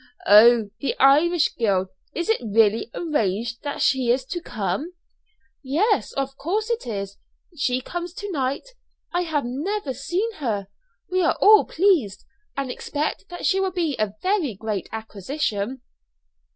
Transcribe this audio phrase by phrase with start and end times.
[0.25, 1.89] "Oh, the Irish girl!
[2.15, 4.93] Is it really arranged that she is to come?"
[5.61, 7.17] "Yes, of course it is.
[7.55, 8.69] She comes to night.
[9.13, 10.69] I have never seen her.
[11.11, 12.25] We are all pleased,
[12.57, 15.81] and expect that she will be a very great acquisition."